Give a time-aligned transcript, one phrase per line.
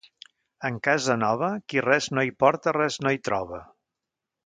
[0.69, 3.65] En casa nova, qui res no hi porta res no hi troba.